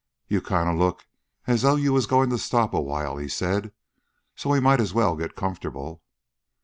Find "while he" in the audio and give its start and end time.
2.81-3.27